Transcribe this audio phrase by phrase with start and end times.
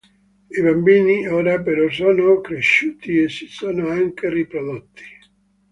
[0.57, 5.03] I bambini ora però sono cresciuti e si sono anche riprodotti.